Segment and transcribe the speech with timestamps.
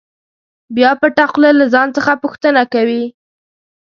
[0.75, 3.03] بیا پټه خوله له ځان څخه پوښتنه کوي.